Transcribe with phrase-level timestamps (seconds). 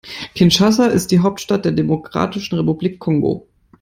[0.33, 3.47] Kinshasa ist die Hauptstadt der Demokratischen Republik Kongo.